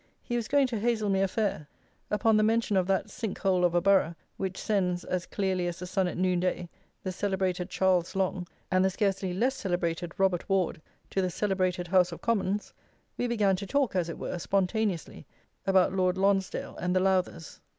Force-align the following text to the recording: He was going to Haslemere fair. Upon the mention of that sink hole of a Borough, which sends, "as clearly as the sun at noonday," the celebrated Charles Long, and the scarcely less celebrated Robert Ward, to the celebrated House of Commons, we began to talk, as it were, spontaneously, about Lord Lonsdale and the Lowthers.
He 0.23 0.35
was 0.35 0.47
going 0.47 0.65
to 0.65 0.79
Haslemere 0.79 1.27
fair. 1.29 1.67
Upon 2.09 2.35
the 2.35 2.41
mention 2.41 2.75
of 2.75 2.87
that 2.87 3.11
sink 3.11 3.37
hole 3.37 3.63
of 3.63 3.75
a 3.75 3.81
Borough, 3.81 4.15
which 4.37 4.57
sends, 4.57 5.03
"as 5.03 5.27
clearly 5.27 5.67
as 5.67 5.77
the 5.77 5.85
sun 5.85 6.07
at 6.07 6.17
noonday," 6.17 6.69
the 7.03 7.11
celebrated 7.11 7.69
Charles 7.69 8.15
Long, 8.15 8.47
and 8.71 8.83
the 8.83 8.89
scarcely 8.89 9.31
less 9.31 9.53
celebrated 9.53 10.11
Robert 10.17 10.49
Ward, 10.49 10.81
to 11.11 11.21
the 11.21 11.29
celebrated 11.29 11.87
House 11.87 12.11
of 12.11 12.19
Commons, 12.19 12.73
we 13.15 13.27
began 13.27 13.55
to 13.57 13.67
talk, 13.67 13.95
as 13.95 14.09
it 14.09 14.17
were, 14.17 14.39
spontaneously, 14.39 15.27
about 15.67 15.93
Lord 15.93 16.17
Lonsdale 16.17 16.75
and 16.77 16.95
the 16.95 16.99
Lowthers. 16.99 17.59